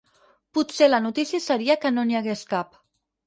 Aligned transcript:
Potser 0.57 0.87
la 0.87 0.99
notícia 1.03 1.41
seria 1.47 1.77
que 1.83 1.93
no 1.97 2.05
n'hi 2.09 2.19
hagués 2.21 2.45
cap. 2.57 2.81